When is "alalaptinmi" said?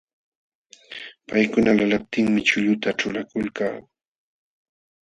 1.73-2.39